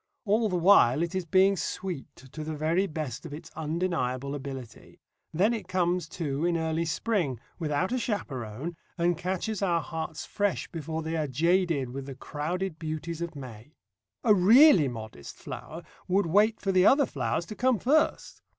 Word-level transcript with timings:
All 0.25 0.49
the 0.49 0.55
while 0.55 1.03
it 1.03 1.13
is 1.13 1.27
being 1.27 1.55
sweet, 1.55 2.15
to 2.15 2.43
the 2.43 2.55
very 2.55 2.87
best 2.87 3.23
of 3.23 3.35
its 3.35 3.51
undeniable 3.55 4.33
ability. 4.33 4.99
Then 5.31 5.53
it 5.53 5.67
comes, 5.67 6.09
too, 6.09 6.43
in 6.43 6.57
early 6.57 6.85
spring, 6.85 7.39
without 7.59 7.91
a 7.91 7.99
chaperon, 7.99 8.75
and 8.97 9.15
catches 9.15 9.61
our 9.61 9.79
hearts 9.79 10.25
fresh 10.25 10.67
before 10.69 11.03
they 11.03 11.15
are 11.17 11.27
jaded 11.27 11.91
with 11.91 12.07
the 12.07 12.15
crowded 12.15 12.79
beauties 12.79 13.21
of 13.21 13.35
May. 13.35 13.75
A 14.23 14.33
really 14.33 14.87
modest 14.87 15.35
flower 15.35 15.83
would 16.07 16.25
wait 16.25 16.59
for 16.59 16.71
the 16.71 16.83
other 16.87 17.05
flowers 17.05 17.45
to 17.45 17.55
come 17.55 17.77
first. 17.77 18.41